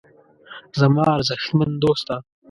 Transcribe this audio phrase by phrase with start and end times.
[0.79, 2.15] زما ارزښتمن دوسته.